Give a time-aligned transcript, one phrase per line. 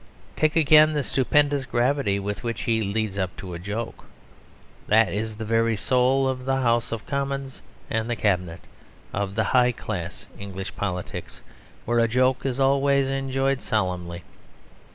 [0.35, 4.05] Take again the stupendous gravity with which he leads up to a joke.
[4.87, 8.61] That is the very soul of the House of Commons and the Cabinet,
[9.13, 11.41] of the high class English politics,
[11.85, 14.23] where a joke is always enjoyed solemnly.